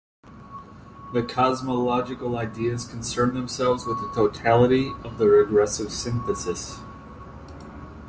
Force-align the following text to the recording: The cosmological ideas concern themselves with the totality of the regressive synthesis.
The 1.13 1.21
cosmological 1.21 2.35
ideas 2.35 2.87
concern 2.87 3.35
themselves 3.35 3.85
with 3.85 4.01
the 4.01 4.11
totality 4.15 4.89
of 5.03 5.19
the 5.19 5.27
regressive 5.27 5.91
synthesis. 5.91 6.79